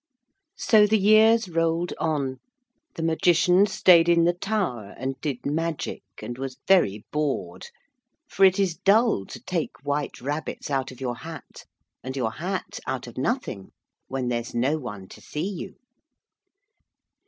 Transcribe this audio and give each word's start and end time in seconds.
So 0.57 0.87
the 0.87 0.97
years 0.97 1.47
rolled 1.47 1.93
on. 1.99 2.39
The 2.95 3.03
Magician 3.03 3.67
stayed 3.67 4.09
in 4.09 4.23
the 4.23 4.33
tower 4.33 4.95
and 4.97 5.13
did 5.21 5.45
magic 5.45 6.01
and 6.23 6.39
was 6.39 6.57
very 6.67 7.05
bored, 7.11 7.67
for 8.27 8.43
it 8.43 8.57
is 8.57 8.75
dull 8.83 9.27
to 9.27 9.39
take 9.39 9.77
white 9.85 10.19
rabbits 10.19 10.71
out 10.71 10.89
of 10.91 10.99
your 10.99 11.17
hat, 11.17 11.65
and 12.03 12.15
your 12.15 12.31
hat 12.31 12.79
out 12.87 13.05
of 13.05 13.15
nothing 13.15 13.73
when 14.07 14.27
there's 14.27 14.55
no 14.55 14.79
one 14.79 15.07
to 15.09 15.21
see 15.21 15.47
you. 15.47 15.75